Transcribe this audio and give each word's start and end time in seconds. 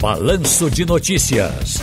Balanço 0.00 0.70
de 0.70 0.86
Notícias. 0.86 1.76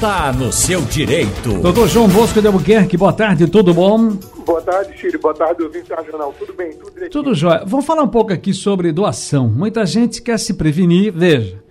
Tá 0.00 0.32
no 0.32 0.50
seu 0.50 0.80
direito. 0.80 1.60
Doutor 1.60 1.86
João 1.86 2.08
Bosco 2.08 2.40
de 2.40 2.46
Albuquerque, 2.46 2.96
boa 2.96 3.12
tarde, 3.12 3.46
tudo 3.46 3.74
bom? 3.74 4.16
Boa 4.46 4.62
tarde, 4.62 4.96
Chile. 4.96 5.18
Boa 5.18 5.34
tarde, 5.34 5.62
ouvinte 5.62 5.86
da 5.86 6.02
Jornal. 6.02 6.34
Tudo 6.38 6.54
bem? 6.54 6.72
Tudo 6.72 6.90
direitinho? 6.94 7.10
Tudo 7.10 7.34
jóia. 7.34 7.64
Vamos 7.66 7.84
falar 7.84 8.02
um 8.02 8.08
pouco 8.08 8.32
aqui 8.32 8.54
sobre 8.54 8.90
doação. 8.90 9.48
Muita 9.48 9.84
gente 9.84 10.22
quer 10.22 10.38
se 10.38 10.54
prevenir. 10.54 11.12
Veja, 11.12 11.62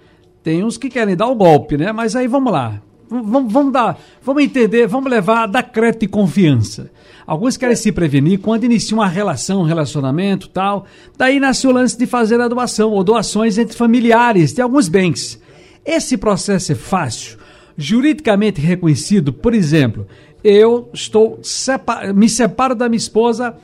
tem 0.44 0.63
uns 0.63 0.78
que 0.78 0.88
querem 0.88 1.15
dar 1.15 1.29
o 1.29 1.36
golpe, 1.36 1.76
né? 1.76 1.92
Mas 1.92 2.16
aí 2.16 2.28
vamos 2.28 2.54
lá. 2.54 2.79
Vamos, 3.10 3.52
vamos 3.52 3.74
dar, 3.74 3.98
vamos 4.22 4.44
entender, 4.44 4.86
vamos 4.86 5.10
levar 5.10 5.48
da 5.48 5.64
crédito 5.64 6.04
e 6.04 6.08
confiança. 6.08 6.92
Alguns 7.26 7.58
querem 7.58 7.76
se 7.76 7.92
prevenir 7.92 8.40
quando 8.40 8.66
iniciam 8.66 9.00
uma 9.00 9.08
relação, 9.08 9.62
um 9.62 9.66
relacionamento 9.66 10.48
tal. 10.48 10.86
Daí 11.18 11.40
nasce 11.40 11.66
o 11.66 11.72
lance 11.72 11.98
de 11.98 12.06
fazer 12.06 12.40
a 12.40 12.48
doação 12.48 12.92
ou 12.92 13.04
doações 13.04 13.58
entre 13.58 13.76
familiares 13.76 14.54
de 14.54 14.62
alguns 14.62 14.88
bens. 14.88 15.42
Esse 15.88 16.17
processo 16.17 16.73
é 16.73 16.76
fácil, 16.76 17.38
juridicamente 17.77 18.59
reconhecido. 18.62 19.32
Por 19.32 19.54
exemplo, 19.54 20.05
eu 20.44 20.90
estou 20.94 21.40
me 22.13 22.27
separo 22.27 22.76
da 22.76 22.90
minha 22.90 22.98
esposa 22.98 23.55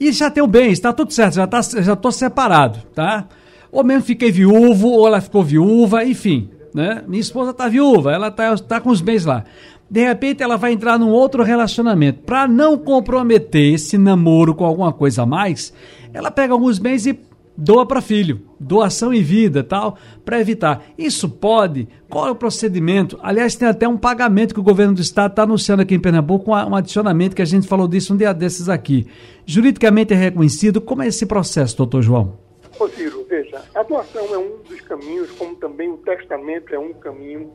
e 0.00 0.10
já 0.10 0.30
tenho 0.30 0.46
bens, 0.46 0.72
está 0.72 0.92
tudo 0.92 1.12
certo, 1.12 1.34
já 1.34 1.46
tá, 1.46 1.60
já 1.60 1.92
estou 1.92 2.10
separado, 2.10 2.80
tá? 2.94 3.28
Ou 3.70 3.84
mesmo 3.84 4.04
fiquei 4.04 4.32
viúvo, 4.32 4.88
ou 4.88 5.06
ela 5.06 5.20
ficou 5.20 5.44
viúva, 5.44 6.02
enfim 6.02 6.50
né? 6.76 7.02
Minha 7.08 7.22
esposa 7.22 7.54
tá 7.54 7.68
viúva, 7.68 8.12
ela 8.12 8.30
tá, 8.30 8.54
tá 8.58 8.78
com 8.82 8.90
os 8.90 9.00
bens 9.00 9.24
lá. 9.24 9.44
De 9.90 10.04
repente 10.04 10.42
ela 10.42 10.58
vai 10.58 10.72
entrar 10.72 10.98
num 10.98 11.08
outro 11.08 11.42
relacionamento. 11.42 12.20
Para 12.20 12.46
não 12.46 12.76
comprometer 12.76 13.72
esse 13.72 13.96
namoro 13.96 14.54
com 14.54 14.66
alguma 14.66 14.92
coisa 14.92 15.22
a 15.22 15.26
mais, 15.26 15.72
ela 16.12 16.30
pega 16.30 16.52
alguns 16.52 16.78
bens 16.78 17.06
e 17.06 17.18
doa 17.56 17.86
para 17.86 18.00
filho, 18.00 18.42
doação 18.60 19.12
em 19.12 19.22
vida, 19.22 19.64
tal, 19.64 19.96
para 20.24 20.40
evitar. 20.40 20.84
Isso 20.98 21.28
pode? 21.28 21.88
Qual 22.08 22.28
é 22.28 22.30
o 22.30 22.36
procedimento? 22.36 23.18
Aliás, 23.22 23.56
tem 23.56 23.68
até 23.68 23.88
um 23.88 23.96
pagamento 23.96 24.54
que 24.54 24.60
o 24.60 24.62
governo 24.62 24.94
do 24.94 25.00
estado 25.00 25.32
está 25.32 25.42
anunciando 25.42 25.82
aqui 25.82 25.94
em 25.94 26.00
Pernambuco, 26.00 26.50
um 26.50 26.74
adicionamento 26.74 27.34
que 27.34 27.42
a 27.42 27.46
gente 27.46 27.66
falou 27.66 27.88
disso 27.88 28.14
um 28.14 28.16
dia 28.16 28.32
desses 28.32 28.68
aqui. 28.68 29.06
Juridicamente 29.44 30.12
é 30.12 30.16
reconhecido. 30.16 30.80
Como 30.80 31.02
é 31.02 31.08
esse 31.08 31.26
processo, 31.26 31.76
doutor 31.76 32.02
João? 32.02 32.38
Ô 32.78 32.88
Ciro, 32.88 33.24
veja, 33.28 33.62
a 33.74 33.82
doação 33.82 34.34
é 34.34 34.38
um 34.38 34.62
dos 34.68 34.80
caminhos, 34.82 35.30
como 35.32 35.56
também 35.56 35.90
o 35.90 35.96
testamento 35.96 36.74
é 36.74 36.78
um 36.78 36.92
caminho, 36.92 37.52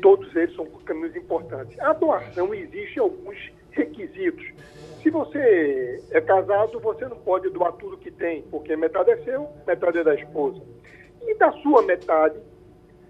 todos 0.00 0.34
eles 0.36 0.54
são 0.54 0.64
caminhos 0.84 1.16
importantes. 1.16 1.78
A 1.80 1.92
doação 1.92 2.54
existe 2.54 3.00
alguns 3.00 3.36
requisitos. 3.72 4.44
Se 5.02 5.10
você 5.10 6.02
é 6.10 6.20
casado, 6.20 6.80
você 6.80 7.06
não 7.06 7.16
pode 7.18 7.48
doar 7.50 7.72
tudo 7.72 7.96
que 7.96 8.10
tem, 8.10 8.42
porque 8.42 8.74
metade 8.76 9.10
é 9.10 9.16
seu, 9.18 9.48
metade 9.66 9.98
é 9.98 10.04
da 10.04 10.14
esposa. 10.14 10.60
E 11.22 11.34
da 11.34 11.52
sua 11.52 11.82
metade, 11.82 12.38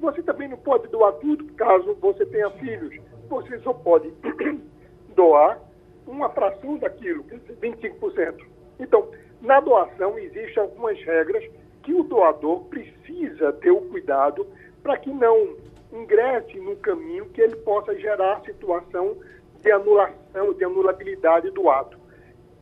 você 0.01 0.23
também 0.23 0.49
não 0.49 0.57
pode 0.59 0.89
doar 0.89 1.13
tudo 1.15 1.45
caso 1.55 1.95
você 2.01 2.27
tenha 2.27 2.51
filhos. 2.51 2.95
Você 3.29 3.59
só 3.61 3.73
pode 3.73 4.13
doar 5.15 5.61
uma 6.07 6.29
fração 6.31 6.79
daquilo, 6.79 7.25
25%. 7.25 8.47
Então, 8.79 9.09
na 9.41 9.61
doação, 9.61 10.19
existem 10.19 10.63
algumas 10.63 10.99
regras 11.03 11.45
que 11.83 11.95
o 11.95 12.03
doador 12.03 12.65
precisa 12.65 13.53
ter 13.55 13.71
o 13.71 13.81
cuidado 13.83 14.47
para 14.83 14.97
que 14.97 15.11
não 15.11 15.57
ingresse 15.93 16.59
no 16.59 16.77
caminho 16.77 17.27
que 17.31 17.41
ele 17.41 17.57
possa 17.57 17.95
gerar 17.99 18.43
situação 18.43 19.17
de 19.63 19.71
anulação, 19.73 20.17
de 20.55 20.65
anulabilidade 20.65 21.51
do 21.51 21.69
ato. 21.69 21.99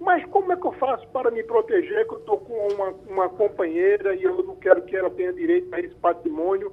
Mas 0.00 0.24
como 0.26 0.52
é 0.52 0.56
que 0.56 0.66
eu 0.66 0.72
faço 0.72 1.06
para 1.08 1.30
me 1.30 1.42
proteger 1.42 2.06
que 2.06 2.14
eu 2.14 2.18
estou 2.18 2.38
com 2.38 2.68
uma, 2.74 2.94
uma 3.08 3.28
companheira 3.28 4.14
e 4.14 4.22
eu 4.22 4.42
não 4.42 4.56
quero 4.56 4.82
que 4.82 4.94
ela 4.96 5.10
tenha 5.10 5.32
direito 5.32 5.74
a 5.74 5.80
esse 5.80 5.94
patrimônio? 5.94 6.72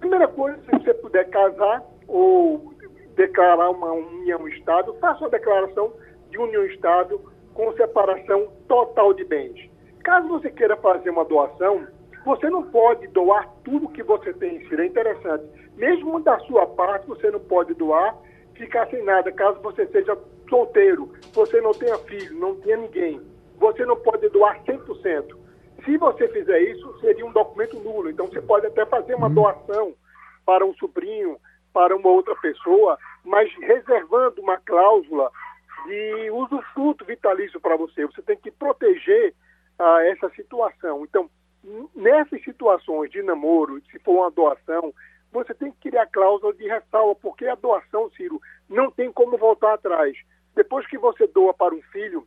Primeira 0.00 0.26
coisa, 0.28 0.58
se 0.64 0.70
você 0.70 0.94
puder 0.94 1.28
casar 1.28 1.82
ou 2.08 2.72
declarar 3.14 3.70
uma 3.70 3.92
união 3.92 4.48
estável, 4.48 4.94
faça 4.94 5.20
uma 5.20 5.30
declaração 5.30 5.92
de 6.30 6.38
união 6.38 6.64
estável 6.64 7.20
com 7.54 7.72
separação 7.74 8.48
total 8.66 9.12
de 9.12 9.24
bens. 9.24 9.70
Caso 10.02 10.28
você 10.28 10.50
queira 10.50 10.76
fazer 10.76 11.10
uma 11.10 11.24
doação, 11.24 11.86
você 12.24 12.48
não 12.48 12.62
pode 12.64 13.06
doar 13.08 13.48
tudo 13.64 13.88
que 13.90 14.02
você 14.02 14.32
tem. 14.32 14.66
É 14.72 14.86
interessante. 14.86 15.44
Mesmo 15.76 16.20
da 16.20 16.38
sua 16.40 16.66
parte, 16.66 17.06
você 17.06 17.30
não 17.30 17.40
pode 17.40 17.74
doar, 17.74 18.16
ficar 18.54 18.88
sem 18.88 19.04
nada. 19.04 19.30
Caso 19.32 19.60
você 19.60 19.86
seja 19.88 20.16
solteiro, 20.52 21.10
você 21.32 21.62
não 21.62 21.72
tenha 21.72 21.96
filho, 22.00 22.38
não 22.38 22.54
tenha 22.60 22.76
ninguém, 22.76 23.18
você 23.56 23.86
não 23.86 23.96
pode 23.96 24.28
doar 24.28 24.62
100%. 24.64 25.34
Se 25.82 25.96
você 25.96 26.28
fizer 26.28 26.60
isso, 26.60 27.00
seria 27.00 27.24
um 27.24 27.32
documento 27.32 27.80
nulo. 27.80 28.10
Então, 28.10 28.26
você 28.26 28.42
pode 28.42 28.66
até 28.66 28.84
fazer 28.84 29.14
uma 29.14 29.28
uhum. 29.28 29.34
doação 29.34 29.94
para 30.44 30.64
um 30.64 30.74
sobrinho, 30.74 31.38
para 31.72 31.96
uma 31.96 32.08
outra 32.10 32.36
pessoa, 32.36 32.98
mas 33.24 33.50
reservando 33.62 34.42
uma 34.42 34.58
cláusula 34.58 35.30
de 35.86 36.30
usufruto 36.30 37.04
vitalício 37.06 37.58
para 37.58 37.76
você. 37.76 38.04
Você 38.04 38.20
tem 38.20 38.36
que 38.36 38.50
proteger 38.50 39.34
ah, 39.78 40.04
essa 40.04 40.28
situação. 40.36 41.02
Então, 41.04 41.30
nessas 41.94 42.44
situações 42.44 43.10
de 43.10 43.22
namoro, 43.22 43.80
se 43.90 43.98
for 44.00 44.20
uma 44.20 44.30
doação, 44.30 44.92
você 45.32 45.54
tem 45.54 45.72
que 45.72 45.88
criar 45.88 46.06
cláusula 46.06 46.52
de 46.52 46.68
ressalva, 46.68 47.14
porque 47.14 47.46
a 47.46 47.54
doação, 47.54 48.10
Ciro, 48.10 48.38
não 48.68 48.90
tem 48.90 49.10
como 49.10 49.38
voltar 49.38 49.74
atrás. 49.74 50.14
Depois 50.54 50.86
que 50.86 50.98
você 50.98 51.26
doa 51.26 51.54
para 51.54 51.74
um 51.74 51.82
filho, 51.82 52.26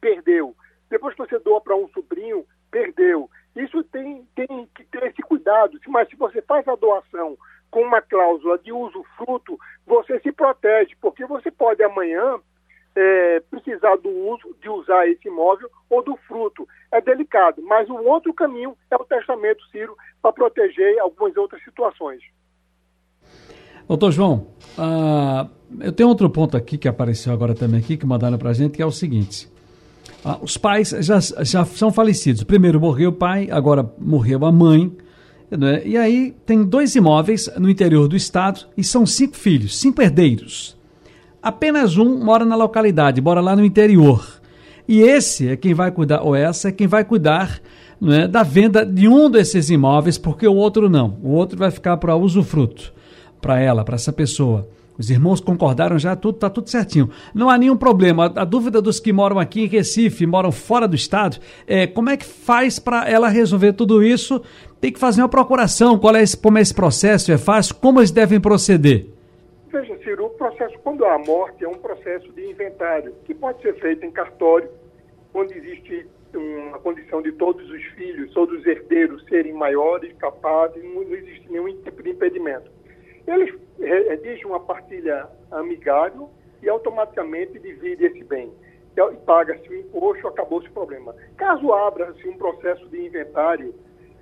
perdeu. 0.00 0.54
Depois 0.88 1.14
que 1.14 1.22
você 1.22 1.38
doa 1.38 1.60
para 1.60 1.76
um 1.76 1.88
sobrinho, 1.88 2.46
perdeu. 2.70 3.30
Isso 3.54 3.82
tem, 3.84 4.26
tem 4.34 4.68
que 4.74 4.84
ter 4.84 5.04
esse 5.04 5.22
cuidado. 5.22 5.78
Mas 5.88 6.08
se 6.08 6.16
você 6.16 6.40
faz 6.42 6.66
a 6.66 6.74
doação 6.74 7.36
com 7.70 7.82
uma 7.82 8.02
cláusula 8.02 8.58
de 8.58 8.72
uso 8.72 9.04
fruto, 9.16 9.58
você 9.86 10.20
se 10.20 10.32
protege, 10.32 10.94
porque 11.00 11.24
você 11.24 11.50
pode 11.50 11.82
amanhã 11.82 12.38
é, 12.94 13.40
precisar 13.50 13.96
do 13.96 14.10
uso, 14.10 14.54
de 14.60 14.68
usar 14.68 15.08
esse 15.08 15.28
imóvel 15.28 15.70
ou 15.88 16.02
do 16.02 16.16
fruto. 16.28 16.66
É 16.90 17.00
delicado, 17.00 17.62
mas 17.62 17.88
o 17.88 17.96
outro 17.96 18.32
caminho 18.34 18.76
é 18.90 18.96
o 18.96 19.04
testamento, 19.04 19.64
Ciro, 19.68 19.96
para 20.20 20.32
proteger 20.32 20.98
algumas 20.98 21.36
outras 21.36 21.62
situações. 21.64 22.22
Doutor 23.92 24.10
João, 24.10 24.46
uh, 24.78 25.46
eu 25.78 25.92
tenho 25.92 26.08
outro 26.08 26.30
ponto 26.30 26.56
aqui 26.56 26.78
que 26.78 26.88
apareceu 26.88 27.30
agora 27.30 27.54
também 27.54 27.78
aqui, 27.78 27.94
que 27.98 28.06
mandaram 28.06 28.38
para 28.38 28.48
a 28.48 28.52
gente, 28.54 28.70
que 28.72 28.80
é 28.80 28.86
o 28.86 28.90
seguinte. 28.90 29.46
Uh, 30.24 30.42
os 30.42 30.56
pais 30.56 30.96
já, 31.00 31.20
já 31.20 31.62
são 31.66 31.92
falecidos. 31.92 32.42
Primeiro 32.42 32.80
morreu 32.80 33.10
o 33.10 33.12
pai, 33.12 33.48
agora 33.50 33.86
morreu 33.98 34.46
a 34.46 34.50
mãe. 34.50 34.90
Né? 35.50 35.82
E 35.84 35.98
aí 35.98 36.34
tem 36.46 36.64
dois 36.64 36.96
imóveis 36.96 37.50
no 37.58 37.68
interior 37.68 38.08
do 38.08 38.16
estado 38.16 38.66
e 38.78 38.82
são 38.82 39.04
cinco 39.04 39.36
filhos, 39.36 39.76
cinco 39.76 40.00
herdeiros. 40.00 40.74
Apenas 41.42 41.98
um 41.98 42.24
mora 42.24 42.46
na 42.46 42.56
localidade, 42.56 43.20
mora 43.20 43.42
lá 43.42 43.54
no 43.54 43.62
interior. 43.62 44.40
E 44.88 45.02
esse 45.02 45.48
é 45.48 45.54
quem 45.54 45.74
vai 45.74 45.90
cuidar, 45.90 46.22
ou 46.22 46.34
essa 46.34 46.70
é 46.70 46.72
quem 46.72 46.86
vai 46.86 47.04
cuidar 47.04 47.60
né, 48.00 48.26
da 48.26 48.42
venda 48.42 48.86
de 48.86 49.06
um 49.06 49.28
desses 49.28 49.68
imóveis, 49.68 50.16
porque 50.16 50.48
o 50.48 50.54
outro 50.54 50.88
não. 50.88 51.18
O 51.22 51.32
outro 51.32 51.58
vai 51.58 51.70
ficar 51.70 51.98
para 51.98 52.16
usufruto, 52.16 52.94
para 53.42 53.60
ela, 53.60 53.84
para 53.84 53.96
essa 53.96 54.12
pessoa. 54.12 54.66
Os 54.98 55.10
irmãos 55.10 55.40
concordaram 55.40 55.98
já, 55.98 56.14
tudo 56.14 56.36
está 56.36 56.48
tudo 56.48 56.70
certinho. 56.70 57.10
Não 57.34 57.50
há 57.50 57.58
nenhum 57.58 57.76
problema. 57.76 58.26
A, 58.26 58.42
a, 58.42 58.44
dúvida 58.44 58.80
dos 58.80 59.00
que 59.00 59.12
moram 59.12 59.38
aqui 59.38 59.62
em 59.62 59.66
Recife, 59.66 60.26
moram 60.26 60.52
fora 60.52 60.86
do 60.86 60.94
estado, 60.94 61.38
é 61.66 61.86
como 61.86 62.08
é 62.08 62.16
que 62.16 62.24
faz 62.24 62.78
para 62.78 63.08
ela 63.08 63.28
resolver 63.28 63.72
tudo 63.72 64.02
isso? 64.02 64.40
Tem 64.80 64.92
que 64.92 65.00
fazer 65.00 65.22
uma 65.22 65.28
procuração. 65.28 65.98
Qual 65.98 66.14
é 66.14 66.22
esse, 66.22 66.36
como 66.36 66.58
é 66.58 66.60
esse 66.60 66.74
processo? 66.74 67.32
É 67.32 67.38
fácil? 67.38 67.74
Como 67.76 67.98
eles 67.98 68.10
devem 68.10 68.40
proceder? 68.40 69.06
Veja, 69.68 69.96
Ciro, 70.04 70.26
o 70.26 70.30
processo, 70.30 70.78
quando 70.84 71.04
há 71.04 71.18
morte, 71.18 71.64
é 71.64 71.68
um 71.68 71.78
processo 71.78 72.30
de 72.32 72.42
inventário, 72.50 73.14
que 73.24 73.34
pode 73.34 73.60
ser 73.62 73.74
feito 73.80 74.04
em 74.04 74.10
cartório, 74.10 74.68
quando 75.32 75.50
existe 75.52 76.06
uma 76.34 76.78
condição 76.78 77.22
de 77.22 77.32
todos 77.32 77.68
os 77.68 77.82
filhos, 77.96 78.30
todos 78.32 78.60
os 78.60 78.66
herdeiros 78.66 79.24
serem 79.28 79.52
maiores, 79.52 80.12
capazes, 80.18 80.82
não, 80.84 81.02
não 81.02 81.14
existe 81.14 81.50
nenhum 81.50 81.74
tipo 81.82 82.02
de 82.02 82.10
impedimento. 82.10 82.70
Eles 83.26 83.54
redigem 83.78 84.46
uma 84.46 84.60
partilha 84.60 85.28
amigável 85.50 86.30
e 86.62 86.68
automaticamente 86.68 87.58
divide 87.58 88.06
esse 88.06 88.24
bem. 88.24 88.52
E 88.96 89.16
paga-se 89.24 89.68
o 89.68 89.74
imposto, 89.74 90.28
acabou-se 90.28 90.68
o 90.68 90.72
problema. 90.72 91.14
Caso 91.36 91.72
abra-se 91.72 92.28
um 92.28 92.36
processo 92.36 92.86
de 92.88 93.06
inventário, 93.06 93.74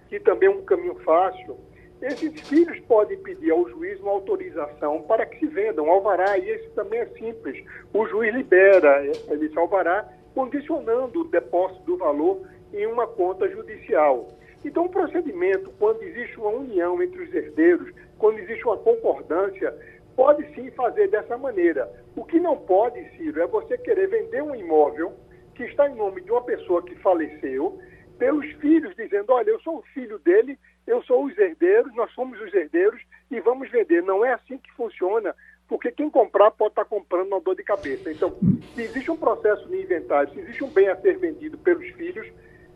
que 0.08 0.20
também 0.20 0.48
é 0.48 0.52
um 0.52 0.62
caminho 0.62 0.94
fácil, 0.96 1.56
esses 2.02 2.40
filhos 2.48 2.80
podem 2.80 3.18
pedir 3.18 3.50
ao 3.50 3.68
juiz 3.68 4.00
uma 4.00 4.12
autorização 4.12 5.02
para 5.02 5.26
que 5.26 5.38
se 5.38 5.46
vendam 5.46 5.84
um 5.84 5.90
alvará, 5.90 6.38
e 6.38 6.48
esse 6.48 6.70
também 6.70 7.00
é 7.00 7.06
simples. 7.06 7.62
O 7.92 8.06
juiz 8.06 8.34
libera 8.34 9.06
esse 9.06 9.58
alvará, 9.58 10.08
condicionando 10.34 11.20
o 11.20 11.24
depósito 11.24 11.82
do 11.82 11.98
valor 11.98 12.40
em 12.72 12.86
uma 12.86 13.06
conta 13.06 13.46
judicial. 13.48 14.28
Então, 14.64 14.84
o 14.84 14.90
procedimento, 14.90 15.72
quando 15.78 16.02
existe 16.02 16.38
uma 16.38 16.50
união 16.50 17.02
entre 17.02 17.22
os 17.22 17.34
herdeiros, 17.34 17.92
quando 18.18 18.38
existe 18.38 18.64
uma 18.66 18.76
concordância, 18.76 19.74
pode 20.14 20.44
sim 20.54 20.70
fazer 20.72 21.08
dessa 21.08 21.38
maneira. 21.38 21.90
O 22.14 22.24
que 22.24 22.38
não 22.38 22.56
pode, 22.56 23.02
Ciro, 23.16 23.40
é 23.40 23.46
você 23.46 23.78
querer 23.78 24.08
vender 24.08 24.42
um 24.42 24.54
imóvel 24.54 25.14
que 25.54 25.64
está 25.64 25.88
em 25.88 25.94
nome 25.94 26.20
de 26.20 26.30
uma 26.30 26.42
pessoa 26.42 26.82
que 26.82 26.94
faleceu 26.96 27.80
pelos 28.18 28.46
filhos, 28.56 28.94
dizendo, 28.96 29.32
olha, 29.32 29.50
eu 29.50 29.60
sou 29.60 29.78
o 29.78 29.82
filho 29.94 30.18
dele, 30.18 30.58
eu 30.86 31.02
sou 31.04 31.24
os 31.24 31.38
herdeiros, 31.38 31.94
nós 31.94 32.12
somos 32.12 32.38
os 32.40 32.52
herdeiros 32.52 33.00
e 33.30 33.40
vamos 33.40 33.70
vender. 33.70 34.02
Não 34.02 34.22
é 34.22 34.34
assim 34.34 34.58
que 34.58 34.70
funciona, 34.72 35.34
porque 35.66 35.90
quem 35.90 36.10
comprar 36.10 36.50
pode 36.50 36.72
estar 36.72 36.84
comprando 36.84 37.28
uma 37.28 37.40
dor 37.40 37.56
de 37.56 37.62
cabeça. 37.62 38.12
Então, 38.12 38.36
se 38.74 38.82
existe 38.82 39.10
um 39.10 39.16
processo 39.16 39.66
de 39.68 39.80
inventário, 39.80 40.32
se 40.34 40.40
existe 40.40 40.62
um 40.62 40.68
bem 40.68 40.88
a 40.88 40.96
ser 40.96 41.16
vendido 41.16 41.56
pelos 41.56 41.88
filhos, 41.92 42.30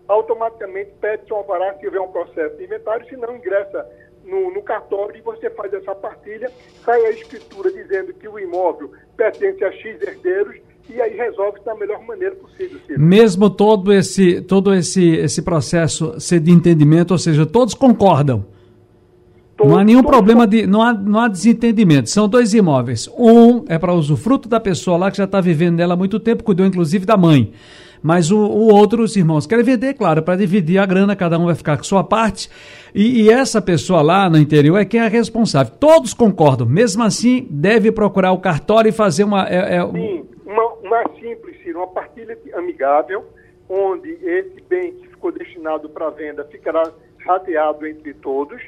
automaticamente 0.09 0.91
pede-se 1.01 1.33
um 1.33 1.37
alvará 1.37 1.75
se 1.75 1.87
houver 1.87 2.01
um 2.01 2.09
processo 2.09 2.57
de 2.57 2.65
inventário, 2.65 3.07
se 3.09 3.17
não 3.17 3.37
ingressa 3.37 3.87
no, 4.25 4.53
no, 4.53 4.63
cartório 4.63 5.17
e 5.17 5.21
você 5.21 5.51
faz 5.51 5.73
essa 5.73 5.95
partilha, 5.95 6.51
sai 6.85 7.01
a 7.07 7.11
escritura 7.11 7.71
dizendo 7.71 8.13
que 8.15 8.29
o 8.29 8.39
imóvel 8.39 8.91
pertence 9.17 9.63
a 9.65 9.73
X 9.73 10.01
herdeiros 10.03 10.57
e 10.89 11.01
aí 11.01 11.17
resolve 11.17 11.61
da 11.65 11.75
melhor 11.75 12.03
maneira 12.03 12.35
possível. 12.37 12.79
Ciro. 12.87 13.01
Mesmo 13.01 13.49
todo 13.49 13.93
esse 13.93 14.41
todo 14.43 14.75
esse 14.75 15.17
esse 15.17 15.43
processo 15.43 16.19
ser 16.21 16.41
de 16.41 16.51
entendimento, 16.51 17.13
ou 17.13 17.19
seja, 17.19 17.47
todos 17.47 17.75
concordam. 17.75 18.45
Todo, 19.57 19.69
não 19.69 19.79
há 19.79 19.85
nenhum 19.85 20.03
problema 20.03 20.47
de 20.47 20.67
não 20.67 20.83
há, 20.83 20.93
não 20.93 21.21
há 21.21 21.29
desentendimento. 21.29 22.11
São 22.11 22.29
dois 22.29 22.53
imóveis. 22.55 23.09
Um 23.17 23.65
é 23.69 23.79
para 23.79 23.95
usufruto 23.95 24.49
da 24.49 24.59
pessoa 24.59 24.97
lá 24.97 25.11
que 25.11 25.17
já 25.17 25.25
está 25.25 25.41
vivendo 25.41 25.77
nela 25.77 25.95
há 25.95 25.97
muito 25.97 26.19
tempo, 26.19 26.43
cuidou 26.43 26.67
inclusive 26.67 27.07
da 27.07 27.17
mãe. 27.17 27.53
Mas 28.05 28.31
o, 28.31 28.37
o 28.37 28.71
outro, 28.71 29.03
os 29.03 29.17
irmãos 29.17 29.47
querem 29.47 29.65
vender, 29.65 29.95
claro, 29.95 30.23
para 30.23 30.37
dividir 30.37 30.77
a 30.77 30.85
grana, 30.85 31.17
cada 31.17 31.39
um 31.39 31.47
vai 31.47 31.55
ficar 31.55 31.79
com 31.79 31.85
sua 31.85 32.05
parte. 32.05 32.51
E, 32.95 33.23
e, 33.23 33.31
essa 33.31 33.63
pessoa 33.63 34.03
lá 34.03 34.29
no 34.29 34.37
interior 34.37 34.77
é 34.77 34.85
quem 34.85 35.01
é 35.01 35.09
responsável. 35.09 35.73
Todos 35.81 36.13
concordam. 36.13 36.67
Mesmo 36.67 37.03
assim, 37.03 37.49
deve 37.51 37.91
procurar 37.91 38.33
o 38.33 38.39
cartório 38.39 38.91
e 38.91 38.93
fazer 38.93 39.25
uma. 39.25 39.49
É, 39.49 39.77
é... 39.77 39.87
Sim, 39.91 40.29
uma, 40.45 40.65
uma 40.83 41.03
simples, 41.19 41.57
Ciro, 41.63 41.79
uma 41.79 41.87
partilha 41.87 42.39
amigável, 42.53 43.25
onde 43.71 44.11
esse 44.23 44.63
bem 44.69 44.93
que 44.97 45.09
ficou 45.09 45.33
destinado 45.33 45.89
para 45.89 46.11
venda 46.11 46.45
ficará 46.53 46.83
rateado 47.27 47.87
entre 47.87 48.13
todos, 48.13 48.61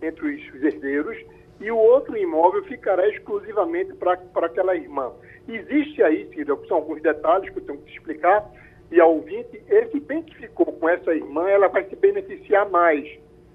entre 0.00 0.36
os 0.36 0.62
herdeiros, 0.62 1.16
e 1.60 1.68
o 1.68 1.76
outro 1.76 2.16
imóvel 2.16 2.62
ficará 2.66 3.08
exclusivamente 3.08 3.92
para 3.94 4.46
aquela 4.46 4.76
irmã. 4.76 5.10
Existe 5.48 6.00
aí, 6.00 6.28
Ciro, 6.32 6.62
são 6.68 6.76
alguns 6.76 7.02
detalhes 7.02 7.50
que 7.50 7.58
eu 7.58 7.64
tenho 7.64 7.78
que 7.78 7.86
te 7.86 7.98
explicar 7.98 8.48
e 8.94 9.00
ao 9.00 9.12
ouvinte, 9.12 9.60
esse 9.68 9.98
bem 9.98 10.22
que 10.22 10.36
ficou 10.36 10.66
com 10.66 10.88
essa 10.88 11.12
irmã, 11.12 11.48
ela 11.48 11.66
vai 11.66 11.82
se 11.88 11.96
beneficiar 11.96 12.70
mais. 12.70 13.04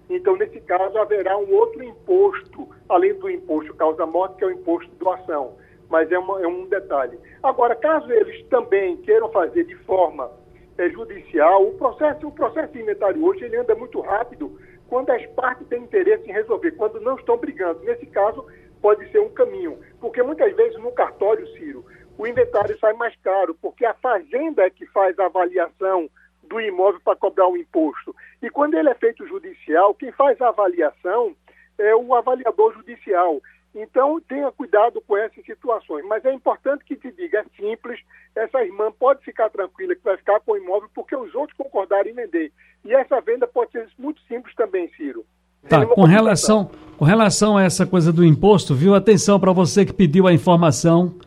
Então, 0.10 0.36
nesse 0.36 0.60
caso, 0.60 0.98
haverá 0.98 1.38
um 1.38 1.50
outro 1.54 1.82
imposto, 1.82 2.68
além 2.90 3.14
do 3.14 3.30
imposto 3.30 3.74
causa-morte, 3.76 4.36
que 4.36 4.44
é 4.44 4.48
o 4.48 4.52
imposto 4.52 4.94
doação. 4.98 5.54
Mas 5.90 6.12
é, 6.12 6.20
uma, 6.20 6.42
é, 6.42 6.46
um 6.46 6.68
detalhe. 6.68 7.18
Agora, 7.42 7.74
caso 7.74 8.12
eles 8.12 8.46
também 8.48 8.98
queiram 8.98 9.32
fazer 9.32 9.64
de 9.64 9.76
forma 9.86 10.30
é, 10.78 10.90
judicial, 10.90 11.66
o 11.66 11.72
processo, 11.78 12.28
o 12.28 12.32
processo 12.34 12.74
de 12.74 12.82
inventário 12.82 13.24
hoje 13.24 13.46
ele 13.46 13.56
anda 13.56 13.74
muito 13.76 14.02
rápido 14.02 14.60
quando 14.90 15.10
as 15.12 15.26
partes 15.28 15.66
têm 15.70 15.84
interesse 15.84 16.30
em 16.30 16.34
resolver, 16.34 16.72
quando 16.72 17.00
não 17.00 17.16
estão 17.16 17.38
brigando. 17.38 17.80
Nesse 17.86 18.08
caso, 18.08 18.46
pode 18.82 19.10
ser 19.10 19.20
um 19.20 19.30
caminho. 19.30 19.80
Porque 20.02 20.22
muitas 20.22 20.54
vezes 20.54 20.78
no 20.80 20.92
cartório, 20.92 21.48
Ciro, 21.54 21.86
o 22.20 22.28
inventário 22.28 22.78
sai 22.80 22.92
mais 22.94 23.16
caro, 23.24 23.56
porque 23.62 23.86
a 23.86 23.94
fazenda 23.94 24.64
é 24.64 24.70
que 24.70 24.86
faz 24.88 25.18
a 25.18 25.28
avaliação 25.28 26.10
do 26.44 26.60
imóvel 26.60 27.00
para 27.00 27.16
cobrar 27.16 27.48
o 27.48 27.56
imposto. 27.56 28.14
E 28.42 28.50
quando 28.50 28.74
ele 28.74 28.90
é 28.90 28.94
feito 28.94 29.26
judicial, 29.26 29.96
quem 29.96 30.12
faz 30.12 30.40
a 30.42 30.50
avaliação 30.50 31.34
é 31.78 31.96
o 31.96 32.14
avaliador 32.14 32.74
judicial. 32.74 33.40
Então, 33.74 34.20
tenha 34.28 34.52
cuidado 34.52 35.02
com 35.08 35.16
essas 35.16 35.46
situações. 35.46 36.04
Mas 36.08 36.26
é 36.26 36.34
importante 36.34 36.84
que 36.84 36.98
te 36.98 37.10
diga, 37.10 37.40
é 37.40 37.46
simples, 37.56 38.02
essa 38.36 38.62
irmã 38.66 38.92
pode 38.92 39.24
ficar 39.24 39.50
tranquila 39.50 39.96
que 39.96 40.04
vai 40.04 40.18
ficar 40.18 40.42
com 40.42 40.52
o 40.52 40.58
imóvel 40.58 40.90
porque 40.94 41.16
os 41.16 41.34
outros 41.34 41.58
concordaram 41.58 42.10
em 42.10 42.14
vender. 42.14 42.52
E 42.84 42.94
essa 42.94 43.22
venda 43.22 43.48
pode 43.48 43.72
ser 43.72 43.88
muito 43.98 44.20
simples 44.24 44.54
também, 44.56 44.90
Ciro. 44.98 45.24
Tá, 45.70 45.86
com 45.86 46.04
relação, 46.04 46.70
com 46.98 47.06
relação 47.06 47.58
a 47.58 47.64
essa 47.64 47.86
coisa 47.86 48.12
do 48.12 48.26
imposto, 48.26 48.76
viu? 48.76 48.94
Atenção 48.94 49.40
para 49.40 49.54
você 49.54 49.86
que 49.86 49.94
pediu 49.94 50.28
a 50.28 50.34
informação 50.34 51.18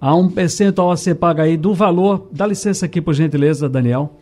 Há 0.00 0.14
um 0.14 0.28
percentual 0.28 0.90
a 0.92 0.96
ser 0.96 1.16
pago 1.16 1.40
aí 1.40 1.56
do 1.56 1.74
valor. 1.74 2.28
Dá 2.30 2.46
licença 2.46 2.86
aqui, 2.86 3.00
por 3.00 3.14
gentileza, 3.14 3.68
Daniel. 3.68 4.16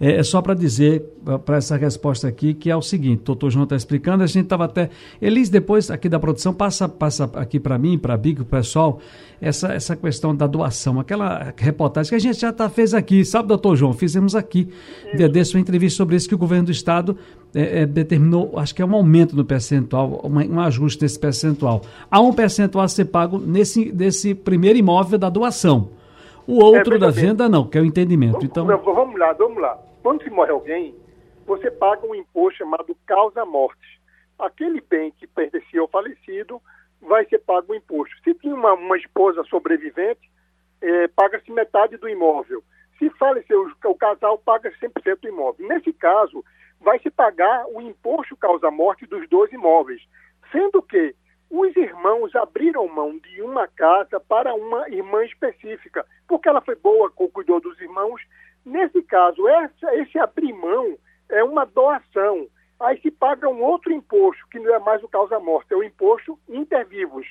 É, 0.00 0.12
é 0.16 0.22
só 0.22 0.40
para 0.40 0.54
dizer, 0.54 1.02
para 1.44 1.58
essa 1.58 1.76
resposta 1.76 2.26
aqui, 2.26 2.54
que 2.54 2.70
é 2.70 2.76
o 2.76 2.80
seguinte: 2.80 3.20
o 3.20 3.24
doutor 3.26 3.50
João 3.50 3.64
está 3.64 3.76
explicando, 3.76 4.24
a 4.24 4.26
gente 4.26 4.44
estava 4.44 4.64
até. 4.64 4.88
Elis, 5.20 5.50
depois 5.50 5.90
aqui 5.90 6.08
da 6.08 6.18
produção, 6.18 6.54
passa, 6.54 6.88
passa 6.88 7.30
aqui 7.34 7.60
para 7.60 7.76
mim, 7.76 7.98
para 7.98 8.14
a 8.14 8.16
Big, 8.16 8.40
o 8.40 8.44
pessoal, 8.46 8.98
essa, 9.42 9.74
essa 9.74 9.94
questão 9.94 10.34
da 10.34 10.46
doação, 10.46 10.98
aquela 10.98 11.52
reportagem 11.54 12.08
que 12.08 12.14
a 12.14 12.18
gente 12.18 12.40
já 12.40 12.50
tá, 12.50 12.70
fez 12.70 12.94
aqui, 12.94 13.26
sabe, 13.26 13.48
doutor 13.48 13.76
João? 13.76 13.92
Fizemos 13.92 14.34
aqui, 14.34 14.72
dia 15.14 15.28
desse, 15.28 15.54
uma 15.54 15.60
entrevista 15.60 15.98
sobre 15.98 16.16
isso, 16.16 16.26
que 16.26 16.34
o 16.34 16.38
governo 16.38 16.64
do 16.64 16.72
Estado 16.72 17.18
é, 17.54 17.82
é, 17.82 17.86
determinou, 17.86 18.58
acho 18.58 18.74
que 18.74 18.80
é 18.80 18.86
um 18.86 18.94
aumento 18.94 19.36
no 19.36 19.44
percentual, 19.44 20.22
um, 20.24 20.54
um 20.54 20.60
ajuste 20.60 21.02
nesse 21.02 21.18
percentual. 21.18 21.82
Há 22.10 22.20
um 22.20 22.32
percentual 22.32 22.86
a 22.86 22.88
ser 22.88 23.04
pago 23.04 23.38
nesse, 23.38 23.92
nesse 23.92 24.34
primeiro 24.34 24.78
imóvel 24.78 25.18
da 25.18 25.28
doação. 25.28 25.90
O 26.46 26.64
outro 26.64 26.94
é, 26.94 26.98
da 26.98 27.10
venda 27.10 27.50
não, 27.50 27.66
que 27.66 27.76
é 27.76 27.82
o 27.82 27.84
entendimento. 27.84 28.44
Então... 28.44 28.64
Vamos 28.66 29.18
lá, 29.18 29.32
vamos 29.34 29.60
lá. 29.60 29.78
Quando 30.02 30.22
se 30.22 30.30
morre 30.30 30.50
alguém, 30.50 30.94
você 31.46 31.70
paga 31.70 32.06
um 32.06 32.14
imposto 32.14 32.58
chamado 32.58 32.96
causa-morte. 33.06 34.00
Aquele 34.38 34.80
bem 34.80 35.10
que 35.12 35.26
pertencia 35.26 35.80
ao 35.80 35.88
falecido 35.88 36.60
vai 37.02 37.26
ser 37.26 37.38
pago 37.40 37.72
o 37.72 37.76
imposto. 37.76 38.14
Se 38.24 38.34
tinha 38.34 38.54
uma, 38.54 38.74
uma 38.74 38.96
esposa 38.96 39.42
sobrevivente, 39.44 40.30
é, 40.80 41.08
paga-se 41.08 41.50
metade 41.52 41.96
do 41.96 42.08
imóvel. 42.08 42.62
Se 42.98 43.10
faleceu 43.10 43.70
o 43.84 43.94
casal, 43.94 44.38
paga 44.38 44.70
100% 44.70 45.20
do 45.20 45.28
imóvel. 45.28 45.68
Nesse 45.68 45.92
caso, 45.92 46.44
vai 46.80 46.98
se 47.00 47.10
pagar 47.10 47.66
o 47.66 47.80
imposto 47.80 48.36
causa-morte 48.36 49.06
dos 49.06 49.28
dois 49.28 49.52
imóveis, 49.52 50.02
sendo 50.50 50.82
que 50.82 51.14
os 51.50 51.74
irmãos 51.76 52.34
abriram 52.36 52.86
mão 52.88 53.18
de 53.18 53.42
uma 53.42 53.66
casa 53.66 54.20
para 54.20 54.54
uma 54.54 54.88
irmã 54.88 55.24
específica, 55.24 56.06
porque 56.28 56.48
ela 56.48 56.60
foi 56.60 56.76
boa, 56.76 57.10
cuidou 57.10 57.60
dos 57.60 57.78
irmãos 57.80 58.22
Nesse 58.64 59.02
caso, 59.02 59.46
essa, 59.48 59.94
esse 59.96 60.18
abrir 60.18 60.52
mão 60.52 60.98
é 61.28 61.42
uma 61.42 61.64
doação. 61.64 62.48
Aí 62.78 63.00
se 63.00 63.10
paga 63.10 63.48
um 63.48 63.62
outro 63.62 63.92
imposto, 63.92 64.46
que 64.48 64.58
não 64.58 64.74
é 64.74 64.78
mais 64.78 65.02
o 65.02 65.08
causa-morte, 65.08 65.72
é 65.72 65.76
o 65.76 65.84
imposto 65.84 66.38
intervivos. 66.48 67.26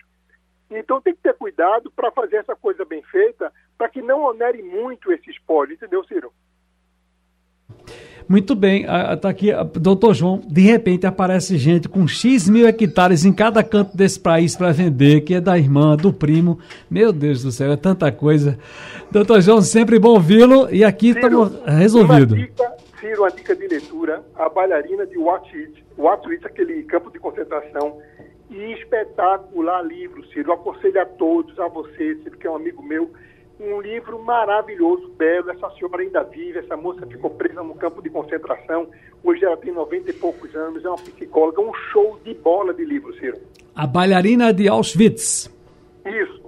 Então 0.70 1.02
tem 1.02 1.16
que 1.16 1.22
ter 1.22 1.34
cuidado 1.36 1.92
para 1.92 2.12
fazer 2.12 2.38
essa 2.38 2.56
coisa 2.56 2.86
bem 2.86 3.02
feita, 3.04 3.52
para 3.78 3.90
que 3.90 4.02
não 4.02 4.22
onere 4.22 4.62
muito 4.62 5.12
esse 5.12 5.30
espólio, 5.32 5.74
entendeu, 5.74 6.04
Ciro? 6.04 6.32
Muito 8.30 8.54
bem, 8.54 8.86
está 9.12 9.28
aqui, 9.28 9.48
doutor 9.74 10.14
João, 10.14 10.40
de 10.48 10.62
repente 10.62 11.08
aparece 11.08 11.58
gente 11.58 11.90
com 11.90 12.08
X 12.08 12.48
mil 12.48 12.68
hectares 12.68 13.26
em 13.26 13.34
cada 13.34 13.64
canto 13.64 13.98
desse 13.98 14.20
país 14.20 14.56
para 14.56 14.72
vender, 14.72 15.22
que 15.22 15.34
é 15.34 15.42
da 15.42 15.58
irmã, 15.58 15.98
do 15.98 16.14
primo. 16.14 16.60
Meu 16.92 17.12
Deus 17.12 17.42
do 17.42 17.52
céu, 17.52 17.72
é 17.72 17.76
tanta 17.76 18.12
coisa. 18.12 18.60
Doutor 19.10 19.42
João, 19.42 19.64
sempre 19.64 19.98
bom 19.98 20.10
ouvi-lo 20.10 20.70
e 20.70 20.84
aqui 20.84 21.10
estamos 21.10 21.60
resolvidos. 21.66 22.38
Ciro, 23.00 23.24
uma 23.24 23.32
dica 23.32 23.56
de 23.56 23.68
leitura, 23.68 24.24
a 24.36 24.48
bailarina 24.48 25.08
de 25.08 25.18
Watwitz, 25.18 26.46
aquele 26.46 26.84
campo 26.84 27.10
de 27.10 27.18
concentração, 27.18 27.98
e 28.52 28.74
espetacular 28.74 29.82
livro, 29.82 30.24
Ciro. 30.28 30.50
Eu 30.50 30.54
aconselho 30.54 31.02
a 31.02 31.06
todos, 31.06 31.58
a 31.60 31.68
você, 31.68 32.16
Ciro, 32.22 32.38
que 32.38 32.46
é 32.46 32.52
um 32.52 32.58
amigo 32.58 32.84
meu, 32.84 33.10
um 33.60 33.82
livro 33.82 34.20
maravilhoso, 34.24 35.10
belo. 35.18 35.52
Essa 35.52 35.70
senhora 35.72 36.02
ainda 36.02 36.24
vive, 36.24 36.60
essa 36.60 36.78
moça 36.78 37.06
ficou 37.06 37.30
presa 37.32 37.62
no 37.62 37.76
campo 37.76 38.02
de 38.02 38.10
concentração. 38.10 38.88
Hoje 39.24 39.44
ela 39.44 39.58
tem 39.58 39.74
90 39.74 40.10
e 40.10 40.14
poucos 40.14 40.56
anos, 40.56 40.84
é 40.84 40.88
uma 40.88 40.98
psicóloga, 40.98 41.62
um 41.62 41.74
show 41.92 42.20
de 42.24 42.34
bola 42.34 42.74
de 42.74 42.86
livro, 42.86 43.14
Ciro. 43.16 43.38
A 43.76 43.86
bailarina 43.86 44.54
de 44.54 44.68
Auschwitz. 44.68 45.50
Isso. 46.06 46.40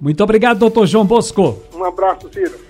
Muito 0.00 0.22
obrigado, 0.22 0.58
doutor 0.58 0.86
João 0.86 1.04
Bosco. 1.04 1.58
Um 1.74 1.84
abraço, 1.84 2.32
Ciro. 2.32 2.63